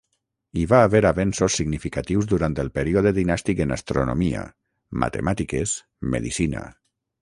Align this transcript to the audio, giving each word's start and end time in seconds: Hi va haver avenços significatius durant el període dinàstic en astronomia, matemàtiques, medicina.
Hi 0.61 0.61
va 0.69 0.79
haver 0.85 1.01
avenços 1.09 1.57
significatius 1.61 2.31
durant 2.33 2.57
el 2.65 2.73
període 2.79 3.13
dinàstic 3.21 3.63
en 3.69 3.77
astronomia, 3.79 4.45
matemàtiques, 5.07 5.81
medicina. 6.17 6.71